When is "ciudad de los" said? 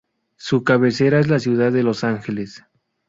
1.37-2.03